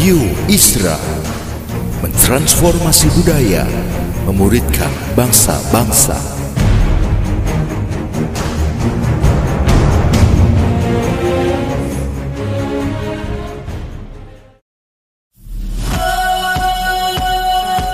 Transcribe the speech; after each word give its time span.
Radio 0.00 0.16
Isra 0.48 0.96
mentransformasi 2.00 3.12
budaya, 3.20 3.68
memuridkan 4.24 4.88
bangsa-bangsa. 5.12 6.16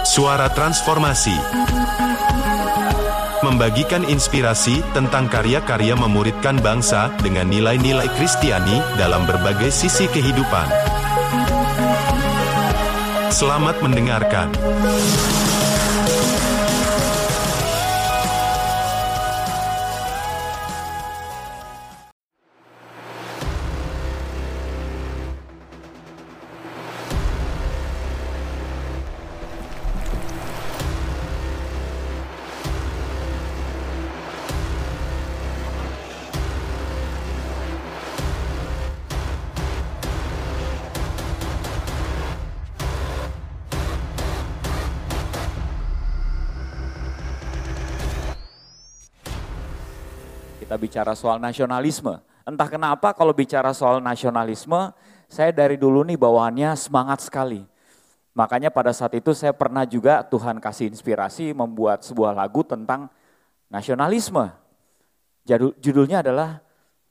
Suara 0.07 0.47
Transformasi 0.55 1.35
Membagikan 3.43 4.07
inspirasi 4.07 4.79
tentang 4.95 5.27
karya-karya 5.27 5.99
memuridkan 5.99 6.63
bangsa 6.63 7.11
dengan 7.19 7.51
nilai-nilai 7.51 8.07
Kristiani 8.15 8.79
dalam 8.95 9.27
berbagai 9.27 9.75
sisi 9.75 10.07
kehidupan. 10.07 10.96
Selamat 13.31 13.83
mendengarkan. 13.83 14.49
Kita 50.77 50.93
bicara 50.93 51.17
soal 51.17 51.41
nasionalisme. 51.41 52.21
Entah 52.45 52.69
kenapa 52.69 53.17
kalau 53.17 53.33
bicara 53.33 53.73
soal 53.73 53.97
nasionalisme, 53.97 54.93
saya 55.25 55.49
dari 55.49 55.81
dulu 55.81 56.05
nih 56.05 56.21
bawaannya 56.21 56.77
semangat 56.77 57.25
sekali. 57.25 57.65
Makanya 58.37 58.69
pada 58.69 58.93
saat 58.93 59.17
itu 59.17 59.33
saya 59.33 59.57
pernah 59.57 59.89
juga 59.89 60.21
Tuhan 60.21 60.61
kasih 60.61 60.93
inspirasi 60.93 61.57
membuat 61.57 62.05
sebuah 62.05 62.37
lagu 62.37 62.61
tentang 62.61 63.09
nasionalisme. 63.73 64.53
Judulnya 65.81 66.21
adalah 66.21 66.61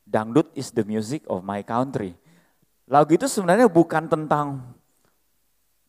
Dangdut 0.05 0.53
is 0.53 0.69
the 0.69 0.85
music 0.85 1.25
of 1.25 1.41
my 1.41 1.66
country. 1.66 2.13
Lagu 2.85 3.17
itu 3.17 3.25
sebenarnya 3.25 3.66
bukan 3.66 4.05
tentang 4.05 4.61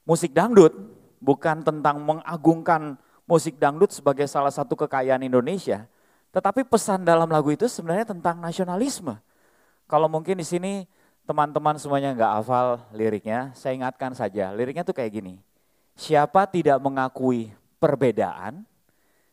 musik 0.08 0.32
dangdut, 0.32 0.72
bukan 1.20 1.60
tentang 1.60 2.00
mengagungkan 2.00 2.96
musik 3.28 3.60
dangdut 3.60 3.92
sebagai 3.92 4.24
salah 4.24 4.48
satu 4.48 4.72
kekayaan 4.72 5.28
Indonesia, 5.28 5.84
tetapi 6.36 6.68
pesan 6.68 7.00
dalam 7.00 7.32
lagu 7.32 7.48
itu 7.48 7.64
sebenarnya 7.64 8.12
tentang 8.12 8.36
nasionalisme. 8.36 9.16
Kalau 9.88 10.04
mungkin 10.04 10.36
di 10.36 10.44
sini 10.44 10.84
teman-teman 11.24 11.80
semuanya 11.80 12.12
nggak 12.12 12.32
hafal 12.36 12.84
liriknya, 12.92 13.56
saya 13.56 13.72
ingatkan 13.72 14.12
saja. 14.12 14.52
Liriknya 14.52 14.84
tuh 14.84 14.92
kayak 14.92 15.16
gini. 15.16 15.40
Siapa 15.96 16.44
tidak 16.44 16.76
mengakui 16.84 17.56
perbedaan, 17.80 18.68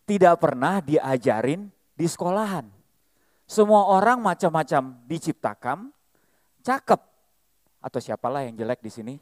tidak 0.08 0.40
pernah 0.40 0.80
diajarin 0.80 1.68
di 1.92 2.08
sekolahan. 2.08 2.72
Semua 3.52 3.84
orang 3.92 4.24
macam-macam 4.24 5.04
diciptakan, 5.04 5.92
cakep. 6.64 7.04
Atau 7.84 8.00
siapalah 8.00 8.48
yang 8.48 8.56
jelek 8.56 8.80
di 8.80 8.88
sini. 8.88 9.16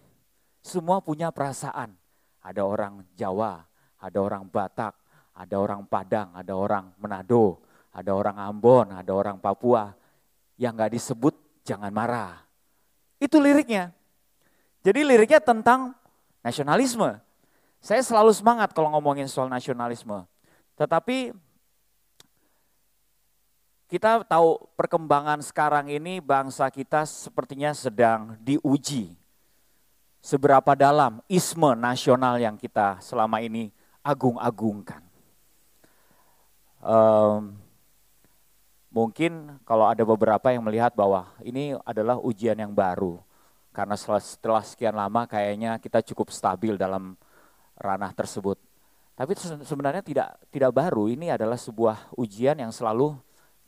Semua 0.62 1.02
punya 1.02 1.34
perasaan. 1.34 1.98
Ada 2.46 2.62
orang 2.62 3.02
Jawa, 3.18 3.66
ada 3.98 4.18
orang 4.22 4.46
Batak, 4.46 4.94
ada 5.34 5.56
orang 5.58 5.82
Padang, 5.90 6.30
ada 6.38 6.54
orang 6.54 6.94
Manado, 7.02 7.71
ada 7.92 8.12
orang 8.16 8.40
Ambon, 8.40 8.96
ada 8.96 9.12
orang 9.12 9.38
Papua, 9.38 9.92
yang 10.56 10.76
gak 10.80 10.96
disebut 10.96 11.36
jangan 11.68 11.92
marah. 11.92 12.40
Itu 13.20 13.38
liriknya. 13.38 13.92
Jadi 14.82 15.06
liriknya 15.06 15.44
tentang 15.44 15.94
nasionalisme. 16.42 17.20
Saya 17.82 18.02
selalu 18.02 18.32
semangat 18.34 18.74
kalau 18.74 18.90
ngomongin 18.96 19.30
soal 19.30 19.52
nasionalisme. 19.52 20.26
Tetapi 20.80 21.36
kita 23.92 24.24
tahu 24.24 24.72
perkembangan 24.80 25.44
sekarang 25.44 25.92
ini 25.92 26.24
bangsa 26.24 26.72
kita 26.72 27.04
sepertinya 27.04 27.76
sedang 27.76 28.40
diuji. 28.40 29.14
Seberapa 30.22 30.78
dalam 30.78 31.20
isme 31.26 31.74
nasional 31.74 32.38
yang 32.38 32.56
kita 32.56 33.02
selama 33.02 33.42
ini 33.42 33.74
agung-agungkan. 34.06 35.02
Um, 36.82 37.58
mungkin 38.92 39.58
kalau 39.64 39.88
ada 39.88 40.04
beberapa 40.04 40.52
yang 40.52 40.62
melihat 40.68 40.92
bahwa 40.94 41.32
ini 41.42 41.74
adalah 41.88 42.20
ujian 42.20 42.60
yang 42.60 42.76
baru 42.76 43.18
karena 43.72 43.96
setelah, 43.96 44.64
sekian 44.68 44.92
lama 44.92 45.24
kayaknya 45.24 45.80
kita 45.80 46.04
cukup 46.12 46.28
stabil 46.28 46.76
dalam 46.76 47.16
ranah 47.80 48.12
tersebut. 48.12 48.60
Tapi 49.16 49.32
sebenarnya 49.64 50.04
tidak 50.04 50.36
tidak 50.52 50.72
baru, 50.76 51.08
ini 51.08 51.32
adalah 51.32 51.56
sebuah 51.56 52.12
ujian 52.20 52.60
yang 52.60 52.76
selalu 52.76 53.16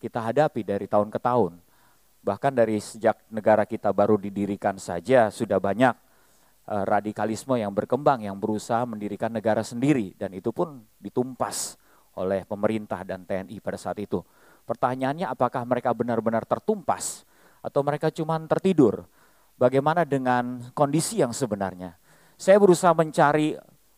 kita 0.03 0.19
hadapi 0.19 0.67
dari 0.67 0.91
tahun 0.91 1.07
ke 1.07 1.19
tahun. 1.23 1.55
Bahkan 2.23 2.51
dari 2.51 2.83
sejak 2.83 3.15
negara 3.31 3.63
kita 3.63 3.95
baru 3.95 4.19
didirikan 4.19 4.75
saja 4.75 5.31
sudah 5.31 5.59
banyak 5.59 5.95
uh, 6.67 6.83
radikalisme 6.83 7.55
yang 7.55 7.71
berkembang 7.71 8.27
yang 8.27 8.35
berusaha 8.35 8.83
mendirikan 8.83 9.31
negara 9.31 9.63
sendiri 9.63 10.15
dan 10.19 10.35
itu 10.35 10.51
pun 10.51 10.83
ditumpas 10.99 11.79
oleh 12.19 12.43
pemerintah 12.43 13.03
dan 13.07 13.23
TNI 13.23 13.55
pada 13.63 13.79
saat 13.79 13.99
itu. 14.03 14.19
Pertanyaannya 14.63 15.27
apakah 15.27 15.67
mereka 15.67 15.91
benar-benar 15.91 16.47
tertumpas 16.47 17.27
atau 17.59 17.83
mereka 17.83 18.07
cuma 18.07 18.39
tertidur? 18.47 19.03
Bagaimana 19.59 20.07
dengan 20.07 20.71
kondisi 20.71 21.19
yang 21.19 21.35
sebenarnya? 21.35 21.99
Saya 22.39 22.57
berusaha 22.57 22.95
mencari 22.95 23.55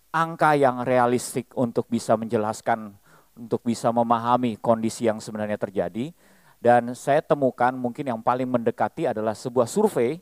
angka 0.09 0.57
yang 0.57 0.81
realistik 0.81 1.53
untuk 1.53 1.85
bisa 1.85 2.17
menjelaskan, 2.17 2.97
untuk 3.37 3.61
bisa 3.61 3.93
memahami 3.93 4.57
kondisi 4.57 5.05
yang 5.05 5.21
sebenarnya 5.21 5.55
terjadi. 5.61 6.11
Dan 6.59 6.97
saya 6.97 7.21
temukan 7.21 7.71
mungkin 7.77 8.09
yang 8.09 8.19
paling 8.25 8.49
mendekati 8.49 9.05
adalah 9.05 9.37
sebuah 9.37 9.69
survei 9.69 10.17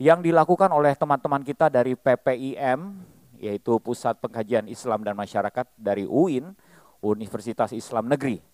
yang 0.00 0.24
dilakukan 0.24 0.72
oleh 0.72 0.96
teman-teman 0.96 1.44
kita 1.44 1.68
dari 1.68 1.92
PPIM, 1.92 3.04
yaitu 3.36 3.76
Pusat 3.84 4.16
Pengkajian 4.24 4.64
Islam 4.66 5.04
dan 5.04 5.12
Masyarakat 5.12 5.66
dari 5.76 6.08
UIN, 6.08 6.56
Universitas 7.04 7.70
Islam 7.76 8.08
Negeri 8.08 8.53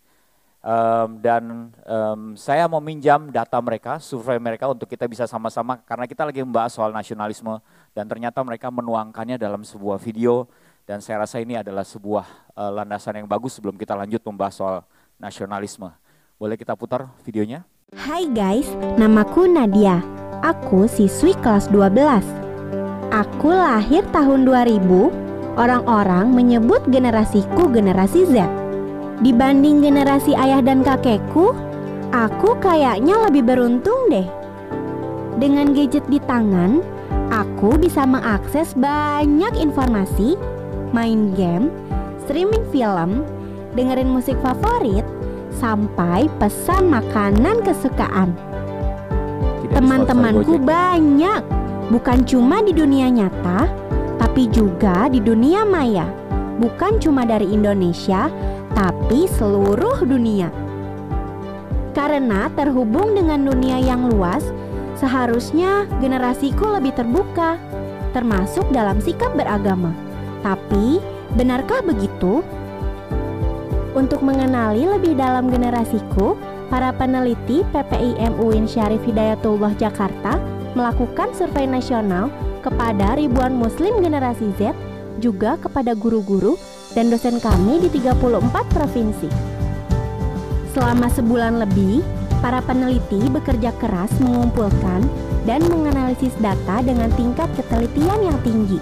um, 0.65 1.09
dan 1.21 1.73
um, 1.85 2.37
saya 2.37 2.69
meminjam 2.69 3.29
data 3.33 3.59
mereka, 3.61 3.99
survei 4.01 4.37
mereka 4.37 4.69
untuk 4.69 4.89
kita 4.89 5.09
bisa 5.09 5.25
sama-sama 5.25 5.81
karena 5.85 6.05
kita 6.05 6.23
lagi 6.25 6.41
membahas 6.45 6.73
soal 6.73 6.93
nasionalisme 6.93 7.61
dan 7.97 8.05
ternyata 8.07 8.41
mereka 8.45 8.69
menuangkannya 8.69 9.41
dalam 9.41 9.65
sebuah 9.65 10.01
video 10.01 10.49
dan 10.85 11.01
saya 11.01 11.25
rasa 11.25 11.41
ini 11.41 11.57
adalah 11.61 11.85
sebuah 11.85 12.55
uh, 12.57 12.71
landasan 12.83 13.25
yang 13.25 13.29
bagus 13.29 13.57
sebelum 13.57 13.77
kita 13.77 13.97
lanjut 13.97 14.21
membahas 14.25 14.55
soal 14.57 14.77
nasionalisme. 15.21 15.89
Boleh 16.41 16.57
kita 16.57 16.73
putar 16.73 17.09
videonya? 17.25 17.65
Hai 17.93 18.25
guys, 18.31 18.71
namaku 18.97 19.51
Nadia. 19.51 20.01
Aku 20.41 20.89
siswi 20.89 21.37
kelas 21.45 21.69
12. 21.69 21.93
Aku 23.13 23.51
lahir 23.53 24.07
tahun 24.09 24.49
2000. 24.49 25.29
Orang-orang 25.59 26.33
menyebut 26.33 26.81
generasiku 26.89 27.69
generasi 27.69 28.25
Z. 28.25 28.70
Dibanding 29.21 29.85
generasi 29.85 30.33
ayah 30.33 30.65
dan 30.65 30.81
kakekku, 30.81 31.53
aku 32.09 32.57
kayaknya 32.57 33.21
lebih 33.29 33.45
beruntung 33.45 34.09
deh. 34.09 34.25
Dengan 35.37 35.77
gadget 35.77 36.09
di 36.09 36.17
tangan, 36.25 36.81
aku 37.29 37.77
bisa 37.77 38.09
mengakses 38.09 38.73
banyak 38.73 39.53
informasi, 39.61 40.41
main 40.97 41.37
game, 41.37 41.69
streaming 42.25 42.65
film, 42.73 43.29
dengerin 43.77 44.09
musik 44.09 44.41
favorit, 44.41 45.05
sampai 45.53 46.25
pesan 46.41 46.89
makanan 46.89 47.61
kesukaan. 47.61 48.33
Teman-temanku 49.69 50.57
banyak, 50.65 51.45
bukan 51.93 52.25
cuma 52.25 52.65
di 52.65 52.73
dunia 52.73 53.13
nyata, 53.13 53.69
tapi 54.17 54.49
juga 54.49 55.13
di 55.13 55.21
dunia 55.21 55.69
maya. 55.69 56.09
Bukan 56.57 57.01
cuma 57.01 57.25
dari 57.25 57.49
Indonesia, 57.53 58.29
tapi 58.75 59.27
seluruh 59.39 60.03
dunia. 60.07 60.51
Karena 61.91 62.47
terhubung 62.55 63.19
dengan 63.19 63.43
dunia 63.43 63.83
yang 63.83 64.07
luas, 64.11 64.47
seharusnya 64.95 65.91
generasiku 65.99 66.79
lebih 66.79 66.95
terbuka, 66.95 67.59
termasuk 68.15 68.67
dalam 68.71 69.03
sikap 69.03 69.35
beragama. 69.35 69.91
Tapi, 70.41 71.03
benarkah 71.35 71.83
begitu? 71.83 72.47
Untuk 73.91 74.23
mengenali 74.23 74.87
lebih 74.87 75.19
dalam 75.19 75.51
generasiku, 75.51 76.39
para 76.71 76.95
peneliti 76.95 77.67
PPIM 77.75 78.39
UIN 78.39 78.71
Syarif 78.71 79.03
Hidayatullah 79.03 79.75
Jakarta 79.75 80.39
melakukan 80.79 81.35
survei 81.35 81.67
nasional 81.67 82.31
kepada 82.63 83.19
ribuan 83.19 83.59
muslim 83.59 83.99
generasi 83.99 84.55
Z, 84.55 84.71
juga 85.19 85.59
kepada 85.59 85.93
guru-guru 85.99 86.55
dan 86.95 87.11
dosen 87.11 87.39
kami 87.39 87.87
di 87.87 87.89
34 88.03 88.75
provinsi. 88.75 89.31
Selama 90.71 91.11
sebulan 91.11 91.63
lebih, 91.63 92.03
para 92.41 92.63
peneliti 92.65 93.21
bekerja 93.31 93.75
keras 93.79 94.11
mengumpulkan 94.23 95.05
dan 95.45 95.61
menganalisis 95.67 96.33
data 96.39 96.81
dengan 96.81 97.11
tingkat 97.15 97.51
ketelitian 97.59 98.21
yang 98.23 98.39
tinggi. 98.47 98.79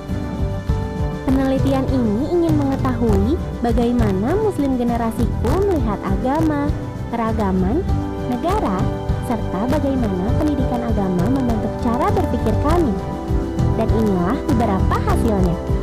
Penelitian 1.28 1.84
ini 1.92 2.24
ingin 2.32 2.54
mengetahui 2.56 3.36
bagaimana 3.60 4.32
muslim 4.36 4.80
generasiku 4.80 5.52
melihat 5.68 6.00
agama, 6.00 6.72
keragaman, 7.12 7.84
negara, 8.32 8.80
serta 9.28 9.60
bagaimana 9.68 10.32
pendidikan 10.40 10.88
agama 10.88 11.28
membentuk 11.28 11.72
cara 11.84 12.08
berpikir 12.16 12.54
kami. 12.64 12.94
Dan 13.76 13.88
inilah 13.92 14.36
beberapa 14.50 14.96
hasilnya. 15.04 15.77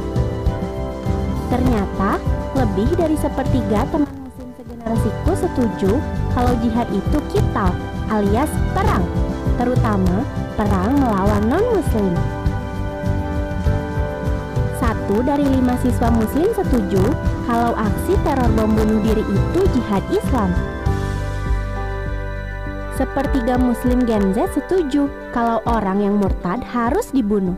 Ternyata, 1.56 2.20
lebih 2.52 3.00
dari 3.00 3.16
sepertiga 3.16 3.88
teman 3.88 4.12
muslim 4.28 4.52
segenerasiku 4.60 5.32
setuju 5.40 5.92
kalau 6.36 6.52
jihad 6.60 6.84
itu 6.92 7.18
kita 7.32 7.72
alias 8.12 8.52
perang, 8.76 9.00
terutama 9.56 10.28
perang 10.60 11.00
melawan 11.00 11.48
non-muslim. 11.48 12.12
Satu 14.84 15.24
dari 15.24 15.48
lima 15.48 15.80
siswa 15.80 16.12
muslim 16.12 16.52
setuju 16.60 17.00
kalau 17.48 17.72
aksi 17.72 18.20
teror 18.28 18.52
bom 18.60 18.76
bunuh 18.76 19.00
diri 19.00 19.24
itu 19.24 19.60
jihad 19.80 20.04
Islam. 20.12 20.52
Sepertiga 23.00 23.56
muslim 23.56 24.04
Gen 24.04 24.36
Z 24.36 24.60
setuju 24.60 25.08
kalau 25.32 25.64
orang 25.64 26.04
yang 26.04 26.20
murtad 26.20 26.60
harus 26.68 27.16
dibunuh. 27.16 27.56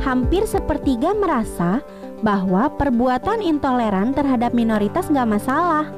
Hampir 0.00 0.48
sepertiga 0.48 1.12
merasa 1.12 1.84
bahwa 2.22 2.70
perbuatan 2.78 3.42
intoleran 3.42 4.14
terhadap 4.14 4.54
minoritas 4.54 5.10
gak 5.10 5.26
masalah. 5.26 5.90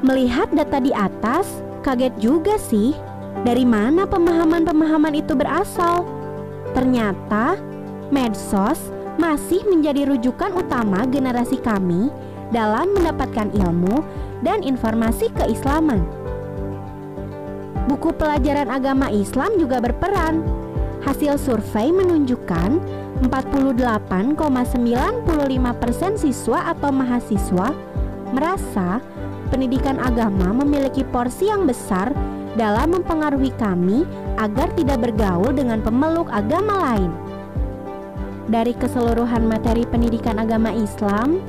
Melihat 0.00 0.48
data 0.52 0.80
di 0.80 0.92
atas, 0.96 1.44
kaget 1.84 2.12
juga 2.16 2.56
sih 2.56 2.96
dari 3.44 3.68
mana 3.68 4.08
pemahaman-pemahaman 4.08 5.14
itu 5.16 5.36
berasal. 5.36 6.08
Ternyata 6.72 7.56
medsos 8.08 8.80
masih 9.16 9.64
menjadi 9.68 10.08
rujukan 10.08 10.52
utama 10.56 11.04
generasi 11.08 11.60
kami 11.60 12.12
dalam 12.52 12.92
mendapatkan 12.92 13.52
ilmu 13.52 14.04
dan 14.44 14.60
informasi 14.64 15.32
keislaman. 15.36 16.04
Buku 17.86 18.12
pelajaran 18.18 18.68
agama 18.68 19.08
Islam 19.08 19.56
juga 19.56 19.78
berperan. 19.78 20.65
Hasil 21.04 21.36
survei 21.36 21.92
menunjukkan 21.92 22.80
48,95% 23.28 26.20
siswa 26.20 26.58
atau 26.72 26.90
mahasiswa 26.92 27.68
merasa 28.32 29.00
pendidikan 29.48 29.96
agama 30.00 30.52
memiliki 30.52 31.04
porsi 31.06 31.48
yang 31.48 31.64
besar 31.64 32.12
dalam 32.56 32.96
mempengaruhi 32.96 33.52
kami 33.56 34.04
agar 34.40 34.72
tidak 34.76 35.08
bergaul 35.08 35.52
dengan 35.52 35.80
pemeluk 35.84 36.28
agama 36.32 36.92
lain. 36.92 37.12
Dari 38.46 38.72
keseluruhan 38.78 39.48
materi 39.48 39.82
pendidikan 39.88 40.38
agama 40.38 40.70
Islam, 40.70 41.40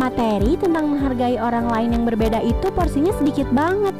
materi 0.00 0.56
tentang 0.58 0.90
menghargai 0.90 1.38
orang 1.38 1.68
lain 1.68 1.92
yang 1.94 2.04
berbeda 2.08 2.42
itu 2.42 2.72
porsinya 2.74 3.12
sedikit 3.20 3.46
banget 3.54 3.94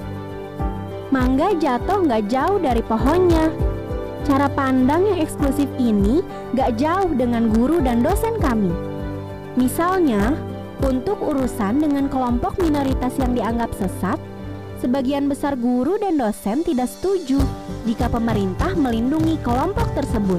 mangga 1.10 1.50
jatuh 1.58 2.06
nggak 2.06 2.30
jauh 2.30 2.58
dari 2.62 2.82
pohonnya. 2.86 3.50
Cara 4.30 4.46
pandang 4.46 5.10
yang 5.10 5.26
eksklusif 5.26 5.66
ini 5.82 6.22
nggak 6.54 6.78
jauh 6.78 7.10
dengan 7.18 7.50
guru 7.50 7.82
dan 7.82 7.98
dosen 7.98 8.38
kami. 8.38 8.70
Misalnya, 9.58 10.38
untuk 10.86 11.18
urusan 11.18 11.82
dengan 11.82 12.06
kelompok 12.06 12.54
minoritas 12.62 13.10
yang 13.18 13.34
dianggap 13.34 13.74
sesat, 13.74 14.22
sebagian 14.78 15.26
besar 15.26 15.58
guru 15.58 15.98
dan 15.98 16.14
dosen 16.14 16.62
tidak 16.62 16.86
setuju 16.86 17.42
jika 17.90 18.06
pemerintah 18.06 18.70
melindungi 18.78 19.34
kelompok 19.42 19.90
tersebut. 19.98 20.38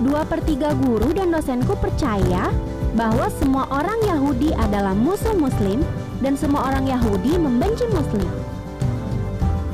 Dua 0.00 0.24
per 0.24 0.40
tiga 0.48 0.72
guru 0.72 1.12
dan 1.12 1.28
dosenku 1.28 1.76
percaya 1.76 2.48
bahwa 2.96 3.28
semua 3.36 3.68
orang 3.68 4.00
Yahudi 4.08 4.56
adalah 4.56 4.96
musuh 4.96 5.36
Muslim 5.36 5.84
dan 6.24 6.40
semua 6.40 6.72
orang 6.72 6.88
Yahudi 6.88 7.36
membenci 7.36 7.84
Muslim. 7.92 8.41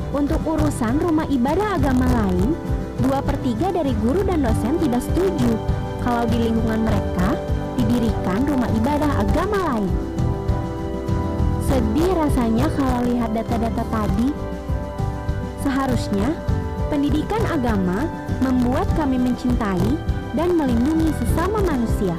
Untuk 0.09 0.41
urusan 0.41 0.97
rumah 1.05 1.29
ibadah 1.29 1.77
agama 1.77 2.09
lain, 2.09 2.57
dua 2.97 3.21
per 3.21 3.37
tiga 3.45 3.69
dari 3.69 3.93
guru 4.01 4.25
dan 4.25 4.41
dosen 4.41 4.81
tidak 4.81 5.05
setuju 5.05 5.53
kalau 6.01 6.25
di 6.25 6.49
lingkungan 6.49 6.81
mereka 6.81 7.37
didirikan 7.77 8.41
rumah 8.49 8.65
ibadah 8.73 9.21
agama 9.21 9.57
lain. 9.69 9.91
Sedih 11.69 12.09
rasanya 12.17 12.65
kalau 12.73 13.05
lihat 13.05 13.37
data-data 13.37 13.85
tadi. 13.85 14.33
Seharusnya, 15.61 16.33
pendidikan 16.89 17.45
agama 17.45 18.09
membuat 18.41 18.89
kami 18.97 19.21
mencintai 19.21 19.93
dan 20.33 20.57
melindungi 20.57 21.13
sesama 21.21 21.61
manusia. 21.61 22.17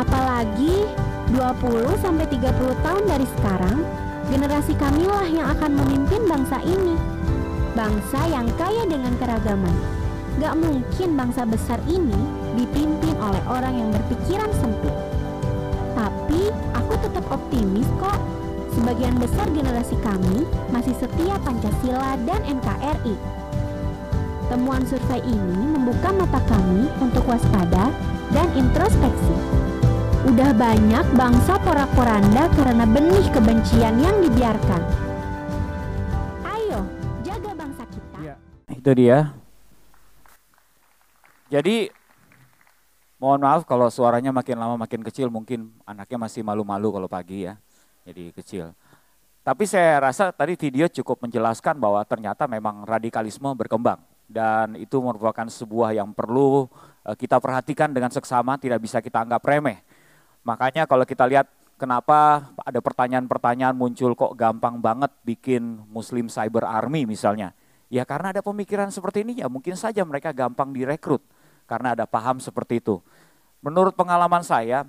Apalagi 0.00 0.88
20-30 1.36 2.72
tahun 2.80 3.04
dari 3.04 3.26
sekarang, 3.36 3.84
Generasi 4.28 4.76
kamilah 4.76 5.24
yang 5.24 5.48
akan 5.56 5.72
memimpin 5.72 6.28
bangsa 6.28 6.60
ini. 6.60 6.92
Bangsa 7.72 8.20
yang 8.28 8.44
kaya 8.60 8.84
dengan 8.84 9.16
keragaman. 9.16 9.72
Gak 10.36 10.52
mungkin 10.60 11.16
bangsa 11.16 11.48
besar 11.48 11.80
ini 11.88 12.14
dipimpin 12.52 13.16
oleh 13.16 13.40
orang 13.48 13.72
yang 13.72 13.88
berpikiran 13.88 14.52
sempit. 14.60 14.92
Tapi 15.96 16.52
aku 16.76 16.94
tetap 17.00 17.24
optimis 17.32 17.88
kok. 17.96 18.20
Sebagian 18.76 19.16
besar 19.16 19.48
generasi 19.50 19.96
kami 20.04 20.44
masih 20.68 20.92
setia 21.00 21.40
Pancasila 21.40 22.20
dan 22.28 22.44
NKRI. 22.44 23.16
Temuan 24.52 24.84
survei 24.84 25.24
ini 25.24 25.72
membuka 25.72 26.12
mata 26.12 26.40
kami 26.44 26.86
untuk 27.00 27.24
waspada 27.24 27.88
dan 28.36 28.48
introspeksi. 28.52 29.34
Udah 30.26 30.50
banyak 30.50 31.06
bangsa 31.14 31.54
porak-poranda 31.62 32.50
karena 32.58 32.82
benih 32.82 33.22
kebencian 33.30 34.02
yang 34.02 34.18
dibiarkan. 34.18 34.82
Ayo, 36.42 36.82
jaga 37.22 37.54
bangsa 37.54 37.86
kita. 37.86 38.18
Ya, 38.18 38.34
itu 38.66 38.90
dia. 38.98 39.30
Jadi 41.46 41.94
mohon 43.22 43.46
maaf 43.46 43.62
kalau 43.62 43.86
suaranya 43.94 44.34
makin 44.34 44.58
lama 44.58 44.74
makin 44.74 45.06
kecil, 45.06 45.30
mungkin 45.30 45.70
anaknya 45.86 46.18
masih 46.18 46.42
malu-malu 46.42 46.98
kalau 46.98 47.06
pagi 47.06 47.46
ya. 47.46 47.54
Jadi 48.02 48.34
kecil. 48.34 48.74
Tapi 49.46 49.70
saya 49.70 50.02
rasa 50.02 50.34
tadi 50.34 50.58
video 50.58 50.90
cukup 50.90 51.22
menjelaskan 51.30 51.78
bahwa 51.78 52.02
ternyata 52.02 52.50
memang 52.50 52.82
radikalisme 52.82 53.54
berkembang 53.54 54.02
dan 54.26 54.74
itu 54.76 54.98
merupakan 54.98 55.46
sebuah 55.46 55.94
yang 55.94 56.10
perlu 56.10 56.66
eh, 57.06 57.14
kita 57.14 57.38
perhatikan 57.38 57.94
dengan 57.94 58.10
seksama, 58.10 58.58
tidak 58.58 58.82
bisa 58.82 58.98
kita 58.98 59.22
anggap 59.22 59.46
remeh. 59.46 59.87
Makanya 60.48 60.88
kalau 60.88 61.04
kita 61.04 61.28
lihat 61.28 61.44
kenapa 61.76 62.48
ada 62.64 62.80
pertanyaan-pertanyaan 62.80 63.76
muncul 63.76 64.16
kok 64.16 64.32
gampang 64.32 64.80
banget 64.80 65.12
bikin 65.20 65.84
Muslim 65.92 66.32
Cyber 66.32 66.64
Army 66.64 67.04
misalnya. 67.04 67.52
Ya 67.92 68.08
karena 68.08 68.32
ada 68.32 68.40
pemikiran 68.40 68.88
seperti 68.88 69.28
ini 69.28 69.44
ya 69.44 69.52
mungkin 69.52 69.76
saja 69.76 70.00
mereka 70.08 70.32
gampang 70.32 70.72
direkrut 70.72 71.20
karena 71.68 71.92
ada 71.92 72.08
paham 72.08 72.40
seperti 72.40 72.80
itu. 72.80 73.04
Menurut 73.60 73.92
pengalaman 73.92 74.40
saya, 74.40 74.88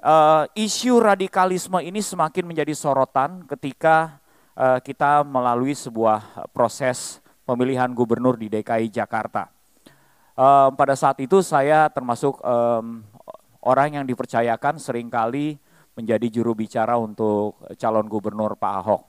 uh, 0.00 0.48
isu 0.56 0.96
radikalisme 0.96 1.76
ini 1.84 2.00
semakin 2.00 2.48
menjadi 2.48 2.72
sorotan 2.72 3.44
ketika 3.44 4.16
uh, 4.56 4.80
kita 4.80 5.28
melalui 5.28 5.76
sebuah 5.76 6.48
proses 6.56 7.20
pemilihan 7.44 7.92
gubernur 7.92 8.40
di 8.40 8.48
DKI 8.48 8.88
Jakarta. 8.88 9.52
Uh, 10.36 10.68
pada 10.76 10.92
saat 10.96 11.16
itu 11.20 11.40
saya 11.40 11.88
termasuk 11.88 12.36
um, 12.44 13.00
orang 13.66 13.98
yang 13.98 14.04
dipercayakan 14.06 14.78
sering 14.78 15.10
kali 15.10 15.58
menjadi 15.98 16.30
juru 16.30 16.54
bicara 16.54 16.94
untuk 16.94 17.58
calon 17.80 18.06
gubernur 18.06 18.54
Pak 18.54 18.72
Ahok. 18.84 19.02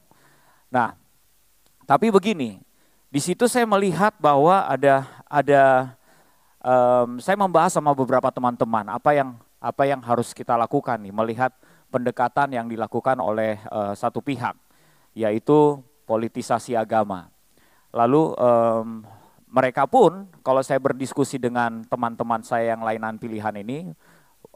Nah, 0.73 0.97
tapi 1.85 2.09
begini, 2.09 2.57
di 3.07 3.19
situ 3.21 3.45
saya 3.45 3.69
melihat 3.69 4.17
bahwa 4.17 4.65
ada 4.65 5.05
ada 5.29 5.93
um, 6.59 7.21
saya 7.21 7.37
membahas 7.37 7.77
sama 7.77 7.93
beberapa 7.93 8.27
teman-teman 8.33 8.89
apa 8.91 9.15
yang 9.15 9.37
apa 9.61 9.83
yang 9.85 10.01
harus 10.01 10.35
kita 10.35 10.57
lakukan 10.59 10.99
nih 10.99 11.13
melihat 11.13 11.51
pendekatan 11.87 12.51
yang 12.51 12.67
dilakukan 12.67 13.15
oleh 13.23 13.61
uh, 13.71 13.95
satu 13.95 14.19
pihak 14.19 14.57
yaitu 15.15 15.79
politisasi 16.03 16.75
agama. 16.75 17.31
Lalu 17.95 18.35
um, 18.37 19.07
mereka 19.47 19.87
pun 19.87 20.27
kalau 20.43 20.59
saya 20.59 20.77
berdiskusi 20.77 21.39
dengan 21.39 21.87
teman-teman 21.87 22.43
saya 22.43 22.75
yang 22.75 22.83
lainan 22.83 23.15
pilihan 23.15 23.55
ini 23.63 23.95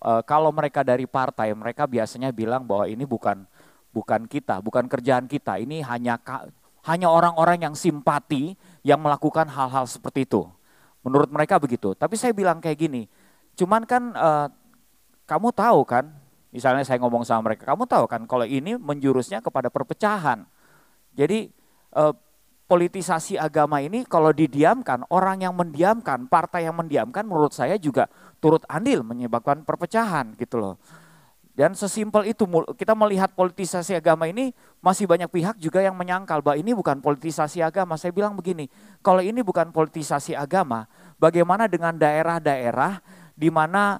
uh, 0.01 0.21
kalau 0.25 0.49
mereka 0.49 0.81
dari 0.81 1.05
partai, 1.05 1.53
mereka 1.53 1.85
biasanya 1.85 2.33
bilang 2.33 2.65
bahwa 2.65 2.89
ini 2.89 3.05
bukan 3.05 3.45
bukan 3.91 4.25
kita, 4.25 4.59
bukan 4.59 4.89
kerjaan 4.89 5.29
kita. 5.29 5.61
Ini 5.61 5.85
hanya 5.85 6.17
Hanya 6.81 7.13
orang-orang 7.13 7.61
yang 7.61 7.75
simpati 7.77 8.57
yang 8.81 8.97
melakukan 8.97 9.45
hal-hal 9.45 9.85
seperti 9.85 10.25
itu. 10.25 10.49
Menurut 11.05 11.29
mereka 11.29 11.61
begitu. 11.61 11.93
Tapi 11.93 12.17
saya 12.17 12.33
bilang 12.33 12.57
kayak 12.57 12.77
gini, 12.77 13.05
cuman 13.53 13.85
kan 13.85 14.09
uh, 14.17 14.49
kamu 15.29 15.53
tahu 15.53 15.85
kan, 15.85 16.09
misalnya 16.49 16.81
saya 16.81 16.97
ngomong 16.97 17.21
sama 17.21 17.53
mereka, 17.53 17.69
kamu 17.69 17.85
tahu 17.85 18.09
kan 18.09 18.25
kalau 18.25 18.49
ini 18.49 18.81
menjurusnya 18.81 19.45
kepada 19.45 19.69
perpecahan. 19.69 20.41
Jadi 21.13 21.53
uh, 21.93 22.17
politisasi 22.71 23.35
agama 23.35 23.83
ini 23.83 24.07
kalau 24.07 24.31
didiamkan, 24.31 25.03
orang 25.11 25.43
yang 25.43 25.51
mendiamkan, 25.51 26.31
partai 26.31 26.71
yang 26.71 26.79
mendiamkan 26.79 27.27
menurut 27.27 27.51
saya 27.51 27.75
juga 27.75 28.07
turut 28.39 28.63
andil 28.71 29.03
menyebabkan 29.03 29.67
perpecahan 29.67 30.39
gitu 30.39 30.55
loh. 30.55 30.75
Dan 31.51 31.75
sesimpel 31.75 32.31
itu 32.31 32.47
kita 32.79 32.95
melihat 32.95 33.35
politisasi 33.35 33.99
agama 33.99 34.23
ini 34.23 34.55
masih 34.79 35.03
banyak 35.03 35.27
pihak 35.27 35.59
juga 35.59 35.83
yang 35.83 35.99
menyangkal 35.99 36.39
bahwa 36.39 36.55
ini 36.55 36.71
bukan 36.71 37.03
politisasi 37.03 37.59
agama. 37.59 37.99
Saya 37.99 38.15
bilang 38.15 38.39
begini, 38.39 38.71
kalau 39.03 39.19
ini 39.19 39.43
bukan 39.43 39.67
politisasi 39.75 40.31
agama, 40.31 40.87
bagaimana 41.19 41.67
dengan 41.67 41.91
daerah-daerah 41.99 43.03
di 43.35 43.51
mana 43.51 43.99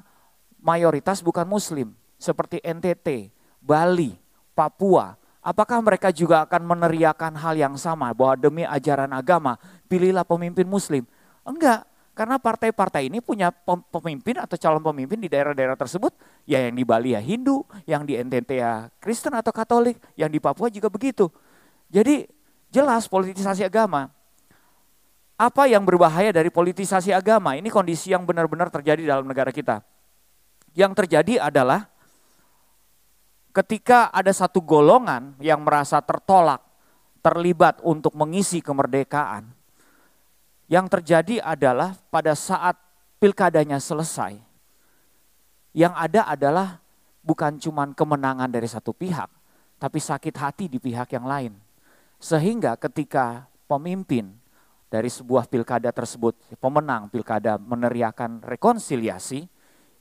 mayoritas 0.63 1.19
bukan 1.19 1.43
muslim 1.43 1.91
seperti 2.15 2.63
NTT, 2.63 3.35
Bali, 3.59 4.15
Papua. 4.55 5.20
Apakah 5.41 5.81
mereka 5.81 6.13
juga 6.13 6.45
akan 6.45 6.62
meneriakan 6.69 7.33
hal 7.33 7.57
yang 7.57 7.74
sama 7.74 8.13
bahwa 8.13 8.38
demi 8.38 8.62
ajaran 8.62 9.10
agama 9.10 9.57
pilihlah 9.89 10.21
pemimpin 10.21 10.69
muslim? 10.69 11.01
Enggak, 11.41 11.89
karena 12.13 12.38
partai-partai 12.38 13.10
ini 13.10 13.25
punya 13.25 13.50
pemimpin 13.89 14.38
atau 14.38 14.53
calon 14.53 14.86
pemimpin 14.86 15.17
di 15.17 15.25
daerah-daerah 15.25 15.74
tersebut, 15.74 16.13
ya 16.45 16.62
yang 16.69 16.77
di 16.77 16.86
Bali 16.86 17.17
ya 17.17 17.21
Hindu, 17.24 17.65
yang 17.89 18.05
di 18.05 18.13
NTT 18.21 18.50
ya 18.62 18.93
Kristen 19.01 19.33
atau 19.33 19.50
Katolik, 19.50 19.98
yang 20.13 20.29
di 20.29 20.38
Papua 20.38 20.69
juga 20.69 20.93
begitu. 20.93 21.31
Jadi 21.89 22.29
jelas 22.69 23.10
politisasi 23.10 23.65
agama. 23.65 24.13
Apa 25.36 25.65
yang 25.65 25.81
berbahaya 25.81 26.29
dari 26.29 26.53
politisasi 26.53 27.10
agama? 27.10 27.57
Ini 27.57 27.65
kondisi 27.74 28.13
yang 28.13 28.29
benar-benar 28.29 28.69
terjadi 28.69 29.17
dalam 29.17 29.25
negara 29.25 29.50
kita. 29.50 29.81
Yang 30.77 31.03
terjadi 31.03 31.41
adalah 31.41 31.90
ketika 33.51 34.10
ada 34.10 34.31
satu 34.31 34.63
golongan 34.63 35.36
yang 35.43 35.62
merasa 35.62 36.00
tertolak, 36.00 36.63
terlibat 37.22 37.77
untuk 37.84 38.15
mengisi 38.17 38.63
kemerdekaan, 38.63 39.51
yang 40.72 40.88
terjadi 40.88 41.43
adalah 41.43 42.00
pada 42.08 42.31
saat 42.34 42.79
pilkadanya 43.20 43.77
selesai, 43.77 44.39
yang 45.75 45.91
ada 45.96 46.25
adalah 46.31 46.79
bukan 47.22 47.60
cuma 47.60 47.86
kemenangan 47.91 48.48
dari 48.48 48.65
satu 48.65 48.96
pihak, 48.96 49.29
tapi 49.77 50.00
sakit 50.00 50.36
hati 50.39 50.65
di 50.72 50.79
pihak 50.79 51.12
yang 51.13 51.27
lain. 51.27 51.53
Sehingga 52.17 52.79
ketika 52.79 53.46
pemimpin 53.67 54.31
dari 54.91 55.08
sebuah 55.08 55.48
pilkada 55.48 55.91
tersebut, 55.96 56.36
pemenang 56.60 57.08
pilkada 57.08 57.55
meneriakan 57.55 58.43
rekonsiliasi, 58.43 59.48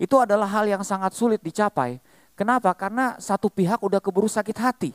itu 0.00 0.16
adalah 0.16 0.49
hal 0.49 0.64
yang 0.66 0.83
sangat 0.83 1.12
sulit 1.12 1.38
dicapai. 1.45 2.00
Kenapa? 2.40 2.73
Karena 2.73 3.20
satu 3.20 3.52
pihak 3.52 3.85
udah 3.85 4.00
keburu 4.00 4.25
sakit 4.25 4.56
hati. 4.56 4.90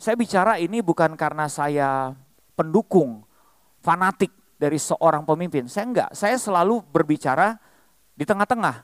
Saya 0.00 0.16
bicara 0.16 0.56
ini 0.56 0.80
bukan 0.80 1.12
karena 1.12 1.44
saya 1.44 2.16
pendukung 2.56 3.20
fanatik 3.84 4.32
dari 4.56 4.80
seorang 4.80 5.28
pemimpin. 5.28 5.68
Saya 5.68 5.84
enggak, 5.92 6.10
saya 6.16 6.40
selalu 6.40 6.80
berbicara 6.88 7.60
di 8.16 8.24
tengah-tengah. 8.24 8.80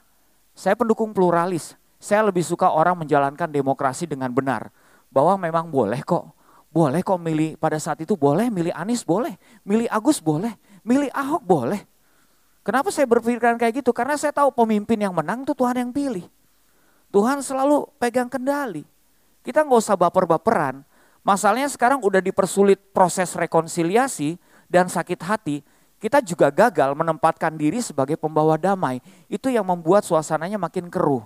Saya 0.53 0.77
pendukung 0.77 1.09
pluralis. 1.09 1.73
Saya 1.97 2.21
lebih 2.21 2.45
suka 2.45 2.69
orang 2.69 2.93
menjalankan 3.01 3.49
demokrasi 3.49 4.05
dengan 4.05 4.29
benar. 4.29 4.69
Bahwa 5.09 5.41
memang 5.41 5.73
boleh 5.73 6.05
kok. 6.05 6.37
Boleh 6.69 7.01
kok 7.01 7.17
milih 7.17 7.57
pada 7.57 7.81
saat 7.81 7.97
itu 8.05 8.13
boleh, 8.13 8.53
milih 8.53 8.69
Anies 8.77 9.01
boleh, 9.01 9.41
milih 9.65 9.89
Agus 9.89 10.21
boleh, 10.21 10.53
milih 10.85 11.09
Ahok 11.17 11.41
boleh. 11.41 11.81
Kenapa 12.61 12.93
saya 12.93 13.09
berpikiran 13.09 13.57
kayak 13.57 13.81
gitu? 13.81 13.89
Karena 13.89 14.13
saya 14.21 14.29
tahu 14.29 14.53
pemimpin 14.53 15.01
yang 15.01 15.17
menang 15.17 15.41
itu 15.41 15.57
Tuhan 15.57 15.73
yang 15.81 15.89
pilih. 15.89 16.29
Tuhan 17.09 17.41
selalu 17.41 17.89
pegang 17.97 18.29
kendali. 18.29 18.85
Kita 19.41 19.65
nggak 19.65 19.79
usah 19.81 19.97
baper-baperan. 19.97 20.85
Masalahnya 21.25 21.67
sekarang 21.67 21.99
udah 22.05 22.21
dipersulit 22.21 22.79
proses 22.93 23.33
rekonsiliasi, 23.35 24.37
dan 24.69 24.85
sakit 24.85 25.19
hati, 25.25 25.65
kita 25.97 26.21
juga 26.21 26.53
gagal 26.53 26.93
menempatkan 26.93 27.57
diri 27.57 27.81
sebagai 27.81 28.15
pembawa 28.15 28.55
damai. 28.55 29.01
Itu 29.25 29.49
yang 29.49 29.65
membuat 29.65 30.05
suasananya 30.05 30.61
makin 30.61 30.87
keruh. 30.87 31.25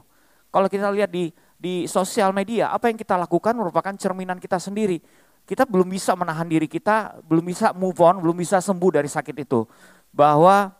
Kalau 0.49 0.71
kita 0.71 0.89
lihat 0.89 1.11
di 1.11 1.29
di 1.59 1.85
sosial 1.85 2.31
media, 2.31 2.71
apa 2.71 2.87
yang 2.89 2.97
kita 2.97 3.19
lakukan 3.19 3.53
merupakan 3.53 3.93
cerminan 3.99 4.39
kita 4.39 4.57
sendiri. 4.57 5.03
Kita 5.43 5.67
belum 5.67 5.91
bisa 5.91 6.15
menahan 6.15 6.47
diri 6.47 6.71
kita, 6.71 7.19
belum 7.27 7.43
bisa 7.43 7.75
move 7.75 7.99
on, 7.99 8.23
belum 8.23 8.39
bisa 8.39 8.63
sembuh 8.63 8.91
dari 8.95 9.11
sakit 9.11 9.35
itu. 9.43 9.67
Bahwa 10.15 10.71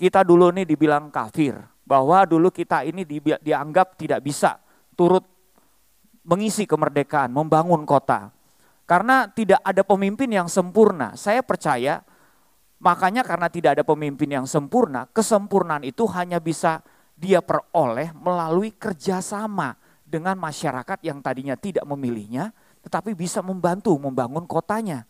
kita 0.00 0.24
dulu 0.24 0.48
ini 0.56 0.64
dibilang 0.64 1.12
kafir, 1.12 1.60
bahwa 1.90 2.22
dulu 2.22 2.54
kita 2.54 2.86
ini 2.86 3.02
di, 3.02 3.18
dianggap 3.18 3.98
tidak 3.98 4.22
bisa 4.22 4.62
turut 4.94 5.26
mengisi 6.22 6.70
kemerdekaan, 6.70 7.34
membangun 7.34 7.82
kota. 7.82 8.30
Karena 8.86 9.26
tidak 9.26 9.58
ada 9.66 9.82
pemimpin 9.82 10.30
yang 10.30 10.46
sempurna. 10.46 11.18
Saya 11.18 11.42
percaya 11.42 12.06
makanya 12.78 13.26
karena 13.26 13.50
tidak 13.50 13.74
ada 13.74 13.82
pemimpin 13.82 14.30
yang 14.30 14.46
sempurna, 14.46 15.10
kesempurnaan 15.10 15.82
itu 15.82 16.06
hanya 16.14 16.38
bisa 16.38 16.78
dia 17.18 17.42
peroleh 17.42 18.14
melalui 18.14 18.70
kerjasama 18.70 19.74
dengan 20.06 20.38
masyarakat 20.38 21.02
yang 21.02 21.18
tadinya 21.18 21.58
tidak 21.58 21.82
memilihnya, 21.90 22.54
tetapi 22.86 23.18
bisa 23.18 23.42
membantu 23.42 23.94
membangun 23.98 24.46
kotanya. 24.46 25.06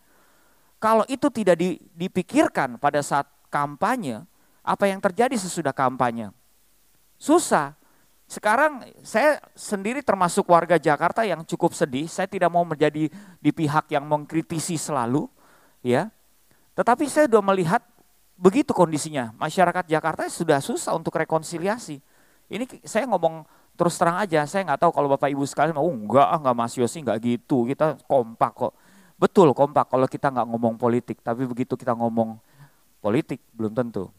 Kalau 0.81 1.05
itu 1.05 1.29
tidak 1.29 1.61
dipikirkan 1.93 2.81
pada 2.81 3.05
saat 3.05 3.29
kampanye, 3.53 4.25
apa 4.65 4.89
yang 4.89 4.97
terjadi 4.97 5.37
sesudah 5.37 5.73
kampanye? 5.73 6.40
Susah. 7.21 7.77
Sekarang 8.25 8.81
saya 9.05 9.37
sendiri 9.53 10.01
termasuk 10.01 10.49
warga 10.49 10.81
Jakarta 10.81 11.21
yang 11.21 11.45
cukup 11.45 11.77
sedih. 11.77 12.09
Saya 12.09 12.25
tidak 12.25 12.49
mau 12.49 12.65
menjadi 12.65 13.13
di 13.37 13.51
pihak 13.53 13.93
yang 13.93 14.09
mengkritisi 14.09 14.73
selalu, 14.73 15.29
ya. 15.85 16.09
Tetapi 16.73 17.05
saya 17.05 17.29
sudah 17.29 17.45
melihat 17.45 17.85
begitu 18.33 18.73
kondisinya. 18.73 19.37
Masyarakat 19.37 19.85
Jakarta 19.85 20.25
sudah 20.33 20.57
susah 20.57 20.97
untuk 20.97 21.13
rekonsiliasi. 21.13 22.01
Ini 22.49 22.65
saya 22.81 23.05
ngomong 23.05 23.45
terus 23.77 24.01
terang 24.01 24.17
aja. 24.17 24.41
Saya 24.49 24.65
nggak 24.65 24.81
tahu 24.81 24.91
kalau 24.95 25.13
Bapak 25.13 25.29
Ibu 25.29 25.45
sekalian, 25.45 25.77
oh 25.77 25.93
enggak, 25.93 26.25
enggak 26.41 26.55
Mas 26.57 26.73
Yosi, 26.73 27.05
enggak 27.05 27.21
gitu. 27.21 27.69
Kita 27.69 28.01
kompak 28.09 28.51
kok. 28.57 28.73
Betul 29.21 29.53
kompak 29.53 29.93
kalau 29.93 30.09
kita 30.09 30.33
nggak 30.33 30.47
ngomong 30.49 30.73
politik. 30.79 31.21
Tapi 31.21 31.45
begitu 31.45 31.77
kita 31.77 31.93
ngomong 31.93 32.41
politik, 32.97 33.45
belum 33.53 33.77
tentu. 33.77 34.09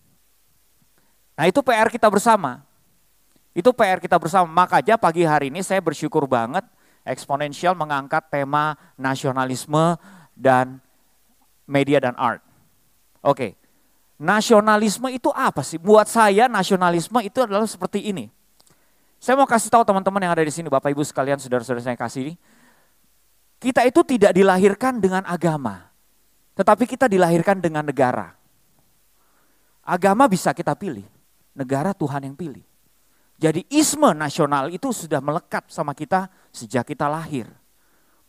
Nah 1.35 1.51
itu 1.51 1.59
PR 1.65 1.91
kita 1.91 2.07
bersama 2.07 2.63
itu 3.53 3.69
PR 3.77 4.01
kita 4.01 4.17
bersama. 4.17 4.49
Makanya 4.49 4.97
pagi 4.97 5.25
hari 5.29 5.53
ini 5.53 5.61
saya 5.61 5.85
bersyukur 5.85 6.25
banget 6.25 6.65
eksponensial 7.05 7.77
mengangkat 7.77 8.25
tema 8.33 8.79
nasionalisme 8.97 10.01
dan 10.33 10.81
media 11.69 12.01
dan 12.01 12.17
art. 12.17 12.41
Oke, 13.23 13.55
nasionalisme 14.19 15.13
itu 15.13 15.29
apa 15.31 15.61
sih? 15.63 15.79
Buat 15.79 16.09
saya 16.09 16.49
nasionalisme 16.49 17.21
itu 17.23 17.39
adalah 17.45 17.69
seperti 17.69 18.11
ini. 18.11 18.33
Saya 19.23 19.39
mau 19.39 19.47
kasih 19.47 19.71
tahu 19.71 19.87
teman-teman 19.87 20.19
yang 20.19 20.35
ada 20.35 20.43
di 20.43 20.51
sini, 20.51 20.67
Bapak 20.67 20.91
Ibu 20.91 21.07
sekalian, 21.07 21.39
saudara-saudara 21.39 21.79
saya 21.79 21.95
kasih. 21.95 22.35
Kita 23.63 23.87
itu 23.87 24.03
tidak 24.03 24.35
dilahirkan 24.35 24.99
dengan 24.99 25.23
agama, 25.23 25.87
tetapi 26.59 26.91
kita 26.91 27.07
dilahirkan 27.07 27.63
dengan 27.63 27.87
negara. 27.87 28.35
Agama 29.87 30.27
bisa 30.27 30.51
kita 30.51 30.75
pilih, 30.75 31.07
negara 31.55 31.95
Tuhan 31.95 32.27
yang 32.27 32.35
pilih. 32.35 32.67
Jadi 33.41 33.67
isme 33.73 34.13
nasional 34.15 34.71
itu 34.71 34.93
sudah 34.95 35.19
melekat 35.19 35.67
sama 35.71 35.93
kita 35.93 36.31
sejak 36.55 36.87
kita 36.87 37.11
lahir. 37.11 37.51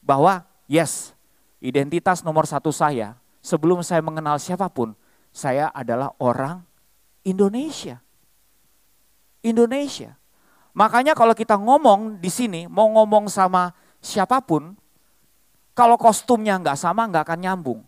Bahwa 0.03 0.43
yes, 0.65 1.13
identitas 1.63 2.25
nomor 2.25 2.49
satu 2.49 2.73
saya, 2.73 3.15
sebelum 3.43 3.83
saya 3.85 4.03
mengenal 4.03 4.39
siapa 4.41 4.67
pun, 4.67 4.95
saya 5.31 5.69
adalah 5.71 6.11
orang 6.19 6.63
Indonesia. 7.23 8.03
Indonesia. 9.43 10.15
Makanya 10.73 11.13
kalau 11.13 11.37
kita 11.37 11.59
ngomong 11.59 12.17
di 12.17 12.31
sini, 12.33 12.65
mau 12.65 12.89
ngomong 12.89 13.29
sama 13.29 13.69
siapa 14.01 14.41
pun, 14.41 14.73
kalau 15.77 15.97
kostumnya 15.97 16.57
nggak 16.57 16.77
sama 16.77 17.05
nggak 17.05 17.23
akan 17.29 17.39
nyambung. 17.39 17.81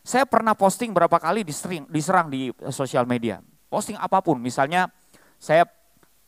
Saya 0.00 0.24
pernah 0.24 0.56
posting 0.56 0.96
berapa 0.96 1.20
kali 1.20 1.44
diserang, 1.44 1.84
diserang 1.92 2.26
di 2.32 2.48
sosial 2.72 3.04
media. 3.04 3.44
Posting 3.68 4.00
apa 4.00 4.24
pun, 4.24 4.40
misalnya 4.40 4.88
saya 5.36 5.68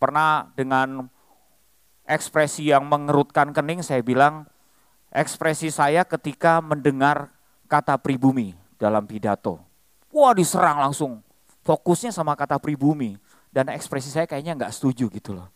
Pernah 0.02 0.50
dengan 0.58 1.06
ekspresi 2.02 2.74
yang 2.74 2.82
mengerutkan 2.90 3.54
kening 3.54 3.86
saya 3.86 4.02
bilang 4.02 4.50
ekspresi 5.14 5.70
saya 5.70 6.02
ketika 6.02 6.58
mendengar 6.58 7.30
kata 7.70 7.94
pribumi 8.02 8.58
dalam 8.82 9.06
pidato. 9.06 9.62
Wah 10.10 10.34
diserang 10.34 10.82
langsung, 10.82 11.22
fokusnya 11.62 12.10
sama 12.10 12.34
kata 12.34 12.58
pribumi. 12.58 13.14
Dan 13.52 13.70
ekspresi 13.70 14.10
saya 14.10 14.26
kayaknya 14.26 14.58
nggak 14.58 14.74
setuju 14.74 15.06
gitu 15.12 15.38
loh. 15.38 15.46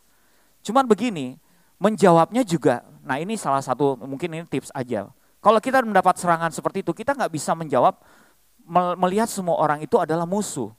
Cuman 0.61 0.87
begini, 0.87 1.41
menjawabnya 1.81 2.45
juga, 2.45 2.85
nah 3.01 3.17
ini 3.17 3.41
salah 3.41 3.65
satu, 3.65 3.97
mungkin 3.99 4.31
ini 4.37 4.45
tips 4.45 4.69
aja. 4.77 5.09
Kalau 5.41 5.59
kita 5.65 5.81
mendapat 5.81 6.21
serangan 6.21 6.53
seperti 6.53 6.85
itu, 6.85 6.93
kita 6.93 7.17
nggak 7.17 7.33
bisa 7.33 7.57
menjawab 7.57 7.97
melihat 9.01 9.27
semua 9.27 9.57
orang 9.57 9.81
itu 9.81 9.97
adalah 9.97 10.29
musuh. 10.29 10.71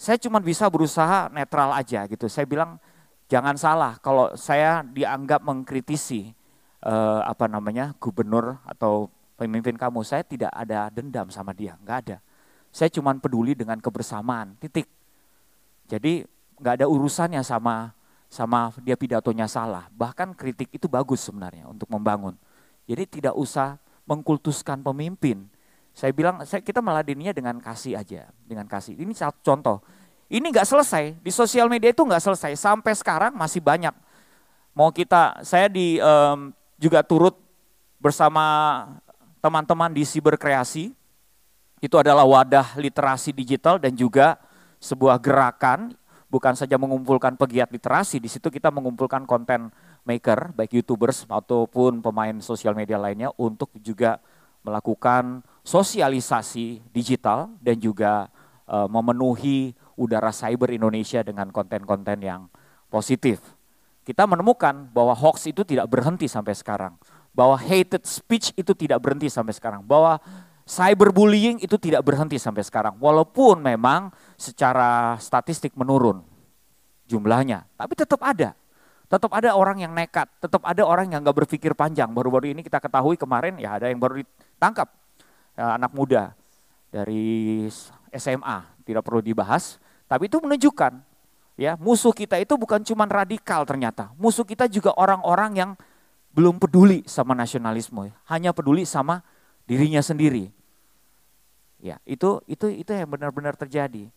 Saya 0.00 0.16
cuma 0.16 0.40
bisa 0.40 0.64
berusaha 0.72 1.28
netral 1.28 1.76
aja 1.76 2.08
gitu. 2.08 2.24
Saya 2.28 2.48
bilang 2.48 2.80
jangan 3.26 3.54
salah 3.58 3.98
kalau 3.98 4.34
saya 4.38 4.82
dianggap 4.86 5.42
mengkritisi 5.42 6.30
eh, 6.82 7.20
apa 7.22 7.46
namanya 7.50 7.94
gubernur 7.98 8.58
atau 8.66 9.10
pemimpin 9.36 9.76
kamu, 9.76 10.00
saya 10.02 10.24
tidak 10.24 10.50
ada 10.50 10.88
dendam 10.88 11.28
sama 11.28 11.52
dia, 11.52 11.76
nggak 11.84 11.98
ada. 12.08 12.16
Saya 12.72 12.88
cuma 12.92 13.12
peduli 13.16 13.52
dengan 13.52 13.78
kebersamaan, 13.78 14.56
titik. 14.60 14.88
Jadi 15.86 16.24
nggak 16.56 16.82
ada 16.82 16.86
urusannya 16.88 17.40
sama 17.44 17.92
sama 18.26 18.74
dia 18.82 18.98
pidatonya 18.98 19.46
salah. 19.46 19.86
Bahkan 19.92 20.34
kritik 20.34 20.72
itu 20.74 20.88
bagus 20.90 21.22
sebenarnya 21.22 21.68
untuk 21.68 21.86
membangun. 21.92 22.34
Jadi 22.88 23.20
tidak 23.20 23.34
usah 23.38 23.78
mengkultuskan 24.08 24.82
pemimpin. 24.82 25.46
Saya 25.96 26.12
bilang, 26.12 26.44
saya, 26.44 26.60
kita 26.60 26.84
meladeninya 26.84 27.32
dengan 27.32 27.56
kasih 27.56 27.96
aja, 27.96 28.28
dengan 28.44 28.68
kasih. 28.68 28.94
Ini 29.00 29.12
contoh. 29.40 29.80
Ini 30.26 30.42
nggak 30.42 30.66
selesai 30.66 31.14
di 31.22 31.30
sosial 31.30 31.70
media 31.70 31.94
itu 31.94 32.02
nggak 32.02 32.22
selesai 32.22 32.58
sampai 32.58 32.92
sekarang 32.98 33.32
masih 33.34 33.62
banyak. 33.62 33.94
Mau 34.74 34.90
kita, 34.90 35.40
saya 35.46 35.70
di 35.70 36.02
um, 36.02 36.52
juga 36.76 37.00
turut 37.06 37.38
bersama 38.02 38.44
teman-teman 39.40 39.94
di 39.94 40.02
Siberkreasi. 40.02 40.92
Itu 41.78 42.00
adalah 42.00 42.26
wadah 42.26 42.74
literasi 42.80 43.30
digital 43.30 43.78
dan 43.78 43.94
juga 43.94 44.40
sebuah 44.82 45.20
gerakan 45.22 45.94
bukan 46.26 46.54
saja 46.58 46.74
mengumpulkan 46.76 47.38
pegiat 47.38 47.70
literasi, 47.70 48.18
di 48.18 48.26
situ 48.26 48.50
kita 48.50 48.68
mengumpulkan 48.74 49.24
konten 49.24 49.70
maker, 50.06 50.52
baik 50.54 50.74
YouTubers 50.74 51.26
ataupun 51.26 52.02
pemain 52.02 52.34
sosial 52.42 52.74
media 52.74 52.98
lainnya 52.98 53.30
untuk 53.38 53.70
juga 53.78 54.18
melakukan 54.66 55.46
sosialisasi 55.62 56.82
digital 56.90 57.54
dan 57.62 57.78
juga 57.78 58.26
uh, 58.66 58.90
memenuhi 58.90 59.74
udara 59.96 60.30
cyber 60.30 60.70
Indonesia 60.72 61.24
dengan 61.24 61.48
konten-konten 61.50 62.20
yang 62.20 62.46
positif. 62.92 63.42
Kita 64.06 64.22
menemukan 64.28 64.86
bahwa 64.94 65.16
hoax 65.16 65.50
itu 65.50 65.66
tidak 65.66 65.90
berhenti 65.90 66.30
sampai 66.30 66.54
sekarang, 66.54 66.94
bahwa 67.34 67.58
hated 67.58 68.06
speech 68.06 68.54
itu 68.54 68.70
tidak 68.76 69.02
berhenti 69.02 69.26
sampai 69.26 69.50
sekarang, 69.50 69.82
bahwa 69.82 70.22
cyberbullying 70.62 71.58
itu 71.58 71.74
tidak 71.74 72.06
berhenti 72.06 72.38
sampai 72.38 72.62
sekarang, 72.62 72.94
walaupun 73.02 73.58
memang 73.58 74.14
secara 74.38 75.18
statistik 75.18 75.74
menurun 75.74 76.22
jumlahnya, 77.10 77.66
tapi 77.74 77.98
tetap 77.98 78.22
ada. 78.22 78.54
Tetap 79.06 79.30
ada 79.30 79.54
orang 79.54 79.78
yang 79.78 79.94
nekat, 79.94 80.26
tetap 80.42 80.66
ada 80.66 80.82
orang 80.82 81.06
yang 81.14 81.22
nggak 81.22 81.46
berpikir 81.46 81.78
panjang. 81.78 82.10
Baru-baru 82.10 82.50
ini 82.50 82.66
kita 82.66 82.82
ketahui 82.82 83.14
kemarin 83.14 83.54
ya 83.54 83.78
ada 83.78 83.86
yang 83.86 84.02
baru 84.02 84.18
ditangkap 84.18 84.90
ya, 85.54 85.78
anak 85.78 85.94
muda 85.94 86.34
dari 86.90 87.66
SMA, 88.10 88.58
tidak 88.82 89.06
perlu 89.06 89.22
dibahas, 89.22 89.78
tapi 90.06 90.30
itu 90.30 90.38
menunjukkan 90.38 91.02
ya 91.58 91.74
musuh 91.78 92.14
kita 92.14 92.38
itu 92.38 92.54
bukan 92.54 92.82
cuma 92.82 93.06
radikal 93.06 93.66
ternyata, 93.66 94.10
musuh 94.18 94.46
kita 94.46 94.70
juga 94.70 94.94
orang-orang 94.94 95.52
yang 95.54 95.70
belum 96.36 96.60
peduli 96.60 97.02
sama 97.08 97.32
nasionalisme, 97.32 98.12
hanya 98.28 98.52
peduli 98.52 98.84
sama 98.84 99.24
dirinya 99.64 100.04
sendiri. 100.04 100.52
Ya, 101.80 102.00
itu 102.08 102.40
itu 102.48 102.72
itu 102.72 102.90
yang 102.92 103.08
benar-benar 103.08 103.56
terjadi. 103.56 104.08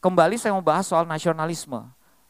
Kembali 0.00 0.36
saya 0.36 0.52
mau 0.52 0.64
bahas 0.64 0.84
soal 0.84 1.08
nasionalisme 1.08 1.80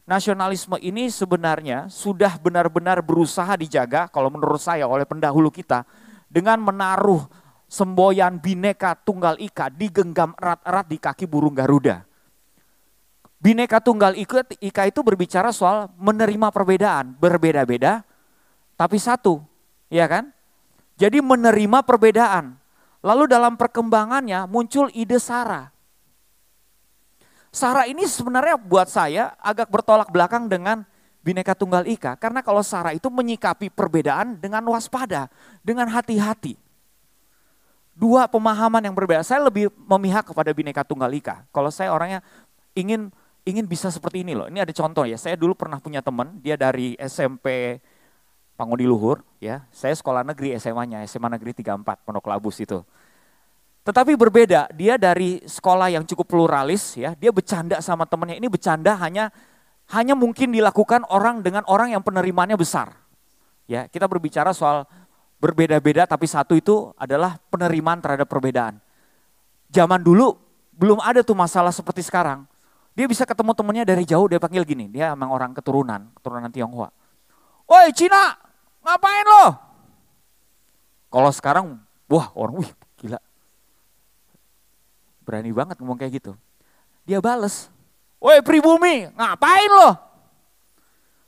nasionalisme 0.05 0.77
ini 0.85 1.09
sebenarnya 1.09 1.89
sudah 1.89 2.37
benar-benar 2.37 3.01
berusaha 3.01 3.57
dijaga 3.57 4.09
kalau 4.13 4.29
menurut 4.29 4.61
saya 4.61 4.85
oleh 4.85 5.09
pendahulu 5.09 5.49
kita 5.49 5.89
dengan 6.29 6.61
menaruh 6.61 7.25
semboyan 7.67 8.39
bineka 8.39 8.95
tunggal 8.95 9.37
ika 9.41 9.71
digenggam 9.73 10.33
erat-erat 10.39 10.87
di 10.89 10.99
kaki 11.01 11.25
burung 11.29 11.55
Garuda. 11.55 12.07
Bineka 13.45 13.77
tunggal 13.77 14.17
ika, 14.17 14.89
itu 14.89 15.01
berbicara 15.05 15.53
soal 15.53 15.93
menerima 16.01 16.49
perbedaan, 16.49 17.13
berbeda-beda 17.13 18.01
tapi 18.75 18.99
satu, 18.99 19.39
ya 19.87 20.09
kan? 20.11 20.35
Jadi 20.99 21.23
menerima 21.23 21.83
perbedaan. 21.87 22.59
Lalu 23.05 23.29
dalam 23.29 23.61
perkembangannya 23.61 24.49
muncul 24.49 24.89
ide 24.97 25.21
Sarah. 25.21 25.69
Sarah 27.55 27.87
ini 27.87 28.03
sebenarnya 28.09 28.59
buat 28.59 28.89
saya 28.91 29.37
agak 29.39 29.71
bertolak 29.71 30.11
belakang 30.11 30.49
dengan 30.51 30.83
Bineka 31.21 31.55
Tunggal 31.55 31.87
Ika. 31.87 32.17
Karena 32.19 32.41
kalau 32.41 32.65
Sarah 32.65 32.97
itu 32.97 33.13
menyikapi 33.13 33.71
perbedaan 33.71 34.41
dengan 34.41 34.65
waspada, 34.73 35.29
dengan 35.63 35.87
hati-hati. 35.93 36.64
Dua 37.95 38.27
pemahaman 38.27 38.83
yang 38.83 38.95
berbeda. 38.95 39.23
Saya 39.23 39.47
lebih 39.47 39.71
memihak 39.87 40.27
kepada 40.27 40.51
Bineka 40.51 40.83
Tunggal 40.83 41.15
Ika. 41.15 41.47
Kalau 41.55 41.71
saya 41.71 41.95
orangnya 41.95 42.21
ingin 42.75 43.15
ingin 43.47 43.65
bisa 43.69 43.93
seperti 43.93 44.27
ini 44.27 44.35
loh. 44.35 44.51
Ini 44.51 44.67
ada 44.67 44.73
contoh 44.75 45.07
ya. 45.07 45.15
Saya 45.15 45.39
dulu 45.39 45.55
pernah 45.55 45.79
punya 45.79 46.01
teman, 46.03 46.41
dia 46.41 46.59
dari 46.59 46.99
SMP 46.99 47.79
Pangudi 48.59 48.89
Luhur, 48.89 49.23
ya. 49.39 49.63
Saya 49.71 49.95
sekolah 49.95 50.27
negeri 50.27 50.57
SMA-nya, 50.59 51.05
SMA 51.07 51.29
Negeri 51.39 51.55
34 51.55 52.03
Pondok 52.03 52.27
Labus 52.27 52.59
itu. 52.59 52.83
Tetapi 53.85 54.17
berbeda, 54.17 54.73
dia 54.73 54.97
dari 54.97 55.45
sekolah 55.45 55.93
yang 55.93 56.09
cukup 56.09 56.25
pluralis 56.25 56.97
ya, 56.97 57.13
dia 57.13 57.29
bercanda 57.29 57.85
sama 57.85 58.09
temennya. 58.09 58.41
Ini 58.41 58.49
bercanda 58.49 58.97
hanya 58.97 59.29
hanya 59.93 60.17
mungkin 60.17 60.49
dilakukan 60.57 61.05
orang 61.13 61.45
dengan 61.45 61.61
orang 61.69 61.93
yang 61.93 62.01
penerimaannya 62.01 62.57
besar. 62.57 62.97
Ya, 63.69 63.85
kita 63.85 64.09
berbicara 64.09 64.57
soal 64.57 64.89
berbeda-beda 65.45 66.09
tapi 66.09 66.25
satu 66.25 66.57
itu 66.57 66.97
adalah 66.97 67.37
penerimaan 67.53 68.01
terhadap 68.01 68.25
perbedaan. 68.25 68.81
Zaman 69.69 70.01
dulu 70.01 70.41
belum 70.73 71.05
ada 71.05 71.21
tuh 71.21 71.37
masalah 71.37 71.69
seperti 71.69 72.01
sekarang. 72.01 72.49
Dia 72.97 73.05
bisa 73.05 73.29
ketemu 73.29 73.53
temennya 73.53 73.85
dari 73.85 74.09
jauh, 74.09 74.25
dia 74.25 74.41
panggil 74.41 74.65
gini, 74.65 74.89
dia 74.89 75.13
emang 75.13 75.29
orang 75.29 75.53
keturunan, 75.53 76.09
keturunan 76.17 76.49
Tionghoa. 76.49 76.89
Woi 77.69 77.91
Cina, 77.93 78.39
ngapain 78.81 79.27
lo? 79.27 79.45
Kalau 81.11 81.31
sekarang, 81.35 81.67
wah 82.07 82.31
orang, 82.39 82.63
wih 82.63 82.71
gila, 83.03 83.19
Berani 85.27 85.51
banget 85.51 85.77
ngomong 85.83 85.99
kayak 85.99 86.23
gitu. 86.23 86.33
Dia 87.03 87.19
bales, 87.19 87.67
woi 88.23 88.39
pribumi 88.47 89.11
ngapain 89.11 89.71
lo? 89.75 89.99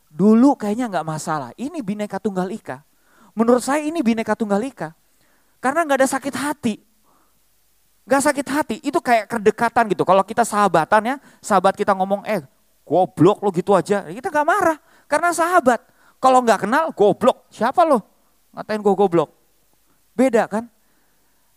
Dulu 0.06 0.54
kayaknya 0.54 0.86
nggak 0.86 1.06
masalah, 1.06 1.50
ini 1.58 1.82
bineka 1.82 2.22
tunggal 2.22 2.46
ika. 2.54 2.85
Menurut 3.36 3.60
saya 3.60 3.84
ini 3.84 4.00
bineka 4.00 4.32
tunggal 4.32 4.64
ika. 4.64 4.96
Karena 5.60 5.84
nggak 5.84 6.00
ada 6.00 6.08
sakit 6.08 6.34
hati. 6.34 6.74
Gak 8.06 8.22
sakit 8.22 8.46
hati, 8.46 8.76
itu 8.86 9.02
kayak 9.02 9.26
kedekatan 9.26 9.90
gitu. 9.90 10.06
Kalau 10.06 10.22
kita 10.22 10.46
sahabatan 10.46 11.02
ya, 11.02 11.16
sahabat 11.42 11.74
kita 11.74 11.90
ngomong, 11.90 12.22
eh 12.22 12.38
goblok 12.86 13.42
lo 13.42 13.50
gitu 13.50 13.74
aja. 13.74 14.06
Kita 14.06 14.30
gak 14.30 14.46
marah, 14.46 14.78
karena 15.10 15.34
sahabat. 15.34 15.82
Kalau 16.22 16.38
nggak 16.38 16.70
kenal, 16.70 16.94
goblok. 16.94 17.50
Siapa 17.50 17.82
lo? 17.82 18.06
Ngatain 18.54 18.78
gue 18.78 18.94
goblok. 18.94 19.34
Beda 20.14 20.46
kan? 20.46 20.70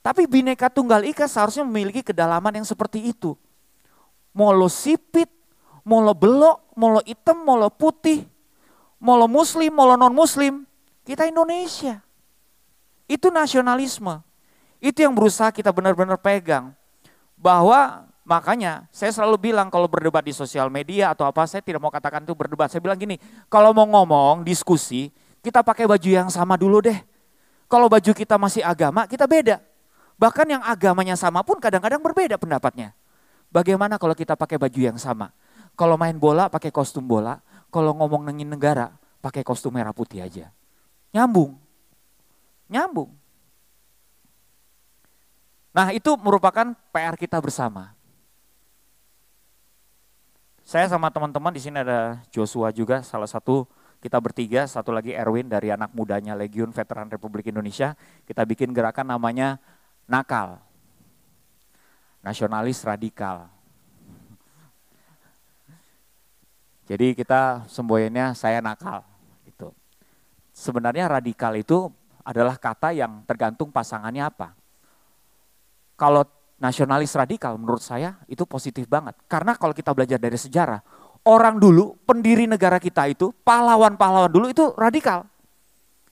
Tapi 0.02 0.26
bineka 0.26 0.74
tunggal 0.74 1.06
ika 1.06 1.30
seharusnya 1.30 1.62
memiliki 1.64 2.02
kedalaman 2.02 2.58
yang 2.58 2.66
seperti 2.66 3.14
itu. 3.14 3.38
Mau 4.34 4.50
lo 4.50 4.68
sipit, 4.74 5.30
mau 5.86 6.02
lo 6.02 6.18
belok, 6.18 6.74
mau 6.74 6.98
lo 6.98 7.02
hitam, 7.06 7.46
mau 7.46 7.62
lo 7.62 7.70
putih, 7.70 8.26
mau 8.98 9.22
lo 9.22 9.30
muslim, 9.30 9.70
mau 9.70 9.86
lo 9.86 9.96
non 9.96 10.12
muslim, 10.18 10.66
kita 11.10 11.26
Indonesia. 11.26 12.06
Itu 13.10 13.34
nasionalisme. 13.34 14.22
Itu 14.78 15.02
yang 15.02 15.18
berusaha 15.18 15.50
kita 15.50 15.74
benar-benar 15.74 16.22
pegang. 16.22 16.78
Bahwa 17.34 18.06
makanya 18.22 18.86
saya 18.94 19.10
selalu 19.10 19.50
bilang 19.50 19.74
kalau 19.74 19.90
berdebat 19.90 20.22
di 20.22 20.38
sosial 20.38 20.70
media 20.70 21.10
atau 21.10 21.26
apa, 21.26 21.50
saya 21.50 21.66
tidak 21.66 21.82
mau 21.82 21.90
katakan 21.90 22.22
itu 22.22 22.38
berdebat. 22.38 22.70
Saya 22.70 22.86
bilang 22.86 23.02
gini, 23.02 23.18
kalau 23.50 23.74
mau 23.74 23.90
ngomong, 23.90 24.46
diskusi, 24.46 25.10
kita 25.42 25.66
pakai 25.66 25.90
baju 25.90 26.10
yang 26.14 26.30
sama 26.30 26.54
dulu 26.62 26.86
deh. 26.86 27.02
Kalau 27.66 27.90
baju 27.90 28.12
kita 28.14 28.38
masih 28.38 28.62
agama, 28.62 29.10
kita 29.10 29.26
beda. 29.26 29.58
Bahkan 30.22 30.46
yang 30.46 30.62
agamanya 30.62 31.18
sama 31.18 31.42
pun 31.42 31.58
kadang-kadang 31.58 32.06
berbeda 32.06 32.38
pendapatnya. 32.38 32.94
Bagaimana 33.50 33.98
kalau 33.98 34.14
kita 34.14 34.38
pakai 34.38 34.62
baju 34.62 34.78
yang 34.94 35.00
sama? 35.02 35.34
Kalau 35.74 35.98
main 35.98 36.14
bola 36.22 36.54
pakai 36.54 36.70
kostum 36.70 37.02
bola, 37.02 37.42
kalau 37.74 37.98
ngomong 37.98 38.30
nengin 38.30 38.52
negara 38.52 38.94
pakai 39.26 39.42
kostum 39.42 39.74
merah 39.74 39.96
putih 39.96 40.22
aja. 40.22 40.54
Nyambung. 41.10 41.58
Nyambung. 42.70 43.10
Nah 45.74 45.94
itu 45.94 46.12
merupakan 46.22 46.74
PR 46.94 47.16
kita 47.18 47.38
bersama. 47.42 47.94
Saya 50.70 50.86
sama 50.86 51.10
teman-teman 51.10 51.50
di 51.50 51.58
sini 51.58 51.82
ada 51.82 52.22
Joshua 52.30 52.70
juga, 52.70 53.02
salah 53.02 53.26
satu 53.26 53.66
kita 54.06 54.22
bertiga, 54.22 54.70
satu 54.70 54.94
lagi 54.94 55.18
Erwin 55.18 55.50
dari 55.50 55.74
anak 55.74 55.90
mudanya 55.98 56.38
Legiun 56.38 56.70
Veteran 56.70 57.10
Republik 57.10 57.50
Indonesia. 57.50 57.98
Kita 58.30 58.46
bikin 58.46 58.70
gerakan 58.70 59.10
namanya 59.10 59.58
nakal, 60.06 60.62
nasionalis 62.22 62.86
radikal. 62.86 63.50
Jadi 66.86 67.18
kita 67.18 67.66
semboyannya 67.66 68.38
saya 68.38 68.62
nakal. 68.62 69.09
Sebenarnya 70.60 71.08
radikal 71.08 71.56
itu 71.56 71.88
adalah 72.28 72.60
kata 72.60 72.92
yang 72.92 73.24
tergantung 73.24 73.72
pasangannya 73.72 74.28
apa. 74.28 74.52
Kalau 75.96 76.28
nasionalis 76.60 77.16
radikal 77.16 77.56
menurut 77.56 77.80
saya 77.80 78.20
itu 78.28 78.44
positif 78.44 78.84
banget. 78.92 79.16
Karena 79.32 79.56
kalau 79.56 79.72
kita 79.72 79.96
belajar 79.96 80.20
dari 80.20 80.36
sejarah, 80.36 80.84
orang 81.24 81.56
dulu, 81.64 81.96
pendiri 82.04 82.44
negara 82.44 82.76
kita 82.76 83.08
itu, 83.08 83.32
pahlawan-pahlawan 83.48 84.28
dulu 84.28 84.52
itu 84.52 84.76
radikal. 84.76 85.24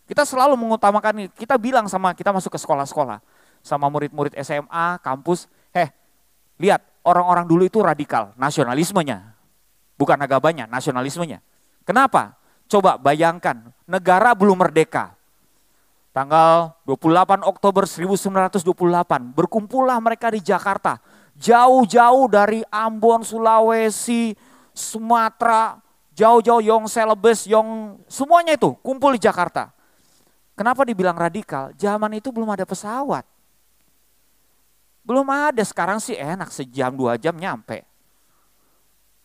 Kita 0.08 0.24
selalu 0.24 0.56
mengutamakan. 0.56 1.28
Kita 1.36 1.60
bilang 1.60 1.92
sama 1.92 2.16
kita 2.16 2.32
masuk 2.32 2.56
ke 2.56 2.60
sekolah-sekolah, 2.64 3.20
sama 3.60 3.92
murid-murid 3.92 4.32
SMA, 4.40 5.04
kampus, 5.04 5.52
heh, 5.76 5.92
lihat 6.56 6.88
orang-orang 7.04 7.44
dulu 7.44 7.68
itu 7.68 7.84
radikal, 7.84 8.32
nasionalismenya. 8.40 9.36
Bukan 10.00 10.16
agamanya, 10.16 10.72
nasionalismenya. 10.72 11.44
Kenapa? 11.84 12.37
Coba 12.68 13.00
bayangkan, 13.00 13.72
negara 13.88 14.36
belum 14.36 14.60
merdeka. 14.60 15.16
Tanggal 16.12 16.76
28 16.84 17.48
Oktober 17.48 17.88
1928, 17.88 19.32
berkumpullah 19.32 19.96
mereka 20.04 20.34
di 20.34 20.44
Jakarta. 20.44 21.00
Jauh-jauh 21.38 22.28
dari 22.28 22.66
Ambon, 22.68 23.24
Sulawesi, 23.24 24.36
Sumatera, 24.76 25.80
jauh-jauh 26.18 26.60
Yong 26.60 26.90
Selebes, 26.90 27.46
Yong, 27.46 28.02
semuanya 28.10 28.58
itu 28.58 28.74
kumpul 28.82 29.14
di 29.16 29.22
Jakarta. 29.22 29.72
Kenapa 30.58 30.82
dibilang 30.82 31.14
radikal? 31.14 31.70
Zaman 31.78 32.18
itu 32.18 32.34
belum 32.34 32.50
ada 32.50 32.66
pesawat. 32.66 33.22
Belum 35.06 35.24
ada, 35.30 35.62
sekarang 35.62 36.02
sih 36.02 36.18
enak 36.18 36.50
sejam 36.50 36.92
dua 36.92 37.16
jam 37.16 37.38
nyampe. 37.38 37.86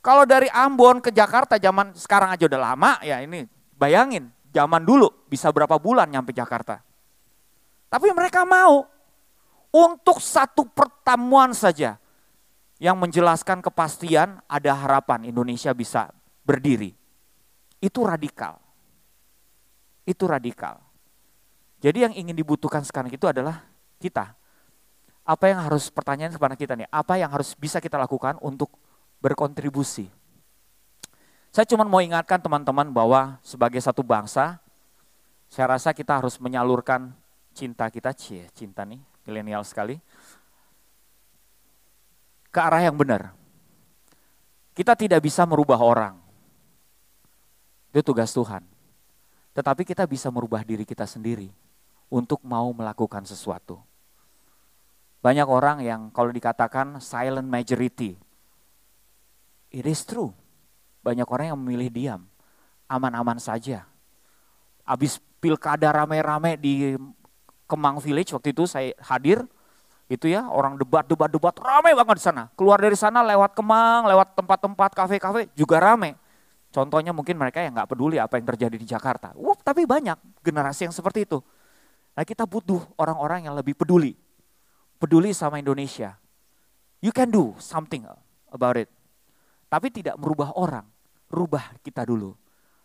Kalau 0.02 0.26
dari 0.26 0.50
Ambon 0.50 0.98
ke 0.98 1.14
Jakarta 1.14 1.62
zaman 1.62 1.94
sekarang 1.94 2.34
aja 2.34 2.50
udah 2.50 2.60
lama 2.74 2.98
ya 3.06 3.22
ini 3.22 3.46
bayangin 3.78 4.34
zaman 4.50 4.82
dulu 4.82 5.30
bisa 5.30 5.46
berapa 5.54 5.78
bulan 5.78 6.10
nyampe 6.10 6.34
Jakarta. 6.34 6.82
Tapi 7.86 8.10
mereka 8.10 8.42
mau 8.42 8.82
untuk 9.70 10.18
satu 10.18 10.66
pertemuan 10.66 11.54
saja 11.54 12.02
yang 12.82 12.98
menjelaskan 12.98 13.62
kepastian 13.62 14.42
ada 14.50 14.74
harapan 14.74 15.22
Indonesia 15.22 15.70
bisa 15.70 16.10
berdiri. 16.42 16.98
Itu 17.78 18.02
radikal. 18.02 18.58
Itu 20.02 20.26
radikal. 20.26 20.82
Jadi 21.78 22.10
yang 22.10 22.14
ingin 22.14 22.34
dibutuhkan 22.34 22.82
sekarang 22.82 23.14
itu 23.14 23.22
adalah 23.30 23.62
kita. 24.02 24.34
Apa 25.22 25.54
yang 25.54 25.62
harus 25.62 25.94
pertanyaan 25.94 26.34
kepada 26.34 26.58
kita 26.58 26.74
nih, 26.74 26.90
apa 26.90 27.14
yang 27.22 27.30
harus 27.30 27.54
bisa 27.54 27.78
kita 27.78 27.94
lakukan 27.94 28.34
untuk 28.42 28.81
berkontribusi. 29.22 30.10
Saya 31.54 31.62
cuma 31.68 31.86
mau 31.86 32.02
ingatkan 32.02 32.42
teman-teman 32.42 32.90
bahwa 32.90 33.38
sebagai 33.46 33.78
satu 33.78 34.02
bangsa, 34.02 34.58
saya 35.46 35.78
rasa 35.78 35.94
kita 35.94 36.18
harus 36.18 36.42
menyalurkan 36.42 37.14
cinta 37.54 37.86
kita, 37.86 38.10
cie, 38.10 38.50
cinta 38.56 38.82
nih, 38.82 38.98
milenial 39.22 39.62
sekali, 39.62 40.00
ke 42.50 42.58
arah 42.58 42.82
yang 42.82 42.96
benar. 42.98 43.30
Kita 44.72 44.96
tidak 44.96 45.20
bisa 45.22 45.44
merubah 45.44 45.78
orang. 45.78 46.16
Itu 47.92 48.00
tugas 48.00 48.32
Tuhan. 48.32 48.64
Tetapi 49.52 49.84
kita 49.84 50.08
bisa 50.08 50.32
merubah 50.32 50.64
diri 50.64 50.88
kita 50.88 51.04
sendiri 51.04 51.52
untuk 52.08 52.40
mau 52.40 52.72
melakukan 52.72 53.28
sesuatu. 53.28 53.76
Banyak 55.20 55.44
orang 55.44 55.84
yang 55.84 56.08
kalau 56.08 56.32
dikatakan 56.32 56.96
silent 57.04 57.44
majority, 57.44 58.16
It 59.72 59.88
is 59.88 60.04
true. 60.04 60.36
Banyak 61.00 61.26
orang 61.26 61.56
yang 61.56 61.58
memilih 61.58 61.88
diam, 61.88 62.20
aman-aman 62.86 63.40
saja. 63.40 63.88
Habis 64.84 65.18
pilkada 65.40 65.90
rame-rame 65.90 66.60
di 66.60 66.94
Kemang 67.66 67.98
Village 67.98 68.36
waktu 68.36 68.52
itu 68.52 68.68
saya 68.68 68.92
hadir, 69.00 69.42
itu 70.12 70.28
ya 70.28 70.44
orang 70.44 70.76
debat 70.76 71.08
debat 71.08 71.32
debat 71.32 71.56
rame 71.56 71.96
banget 71.96 72.20
di 72.20 72.24
sana. 72.28 72.42
Keluar 72.52 72.76
dari 72.76 72.94
sana 72.94 73.24
lewat 73.24 73.56
Kemang, 73.56 74.04
lewat 74.06 74.36
tempat-tempat 74.36 74.90
kafe-kafe 74.92 75.48
juga 75.56 75.80
rame. 75.80 76.20
Contohnya 76.68 77.16
mungkin 77.16 77.40
mereka 77.40 77.64
yang 77.64 77.72
nggak 77.72 77.88
peduli 77.88 78.20
apa 78.20 78.36
yang 78.36 78.44
terjadi 78.44 78.76
di 78.76 78.84
Jakarta. 78.84 79.32
Wah, 79.36 79.56
tapi 79.56 79.88
banyak 79.88 80.44
generasi 80.44 80.88
yang 80.88 80.94
seperti 80.94 81.24
itu. 81.24 81.40
Nah 82.12 82.24
kita 82.28 82.44
butuh 82.44 82.80
orang-orang 83.00 83.48
yang 83.48 83.56
lebih 83.56 83.72
peduli. 83.72 84.12
Peduli 85.00 85.32
sama 85.32 85.56
Indonesia. 85.56 86.20
You 87.00 87.10
can 87.10 87.32
do 87.32 87.56
something 87.58 88.04
about 88.52 88.76
it. 88.78 88.92
Tapi 89.72 89.88
tidak 89.88 90.20
merubah 90.20 90.52
orang, 90.60 90.84
rubah 91.32 91.80
kita 91.80 92.04
dulu. 92.04 92.36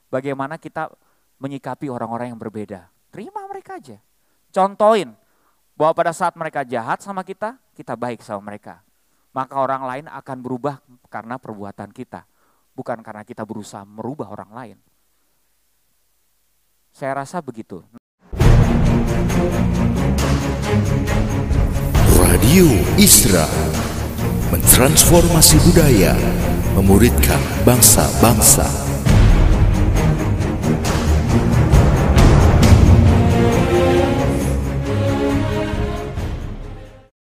Bagaimana 0.08 0.56
kita 0.56 0.88
menyikapi 1.36 1.91
orang-orang 1.91 2.32
yang 2.32 2.39
berbeda. 2.39 2.88
Terima 3.12 3.43
mereka 3.43 3.76
aja. 3.76 4.00
Contohin 4.56 5.12
bahwa 5.76 5.91
pada 5.91 6.15
saat 6.15 6.32
mereka 6.39 6.63
jahat 6.63 7.04
sama 7.04 7.28
kita, 7.28 7.60
kita 7.76 8.00
baik 8.00 8.23
sama 8.23 8.39
mereka. 8.39 8.88
Maka 9.36 9.60
orang 9.60 9.84
lain 9.84 10.06
akan 10.08 10.38
berubah 10.39 10.80
karena 11.12 11.36
perbuatan 11.36 11.91
kita. 11.91 12.23
Bukan 12.71 13.04
karena 13.04 13.28
kita 13.28 13.43
berusaha 13.43 13.84
merubah 13.84 14.32
orang 14.32 14.52
lain. 14.56 14.78
Saya 16.95 17.19
rasa 17.19 17.43
begitu. 17.43 17.84
Radio 22.15 22.67
Isra 22.95 23.43
mentransformasi 24.56 25.60
budaya 25.67 26.15
memuridkan 26.78 27.42
bangsa-bangsa. 27.66 28.70